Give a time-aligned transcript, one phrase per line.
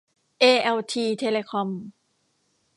[0.39, 1.69] เอแอลที เทเลคอม